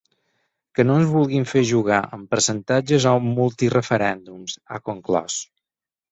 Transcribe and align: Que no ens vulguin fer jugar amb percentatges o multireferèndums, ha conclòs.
Que 0.77 0.83
no 0.85 0.93
ens 0.99 1.09
vulguin 1.15 1.43
fer 1.49 1.61
jugar 1.71 1.99
amb 2.17 2.31
percentatges 2.35 3.05
o 3.11 3.13
multireferèndums, 3.25 4.57
ha 4.71 4.81
conclòs. 4.91 5.37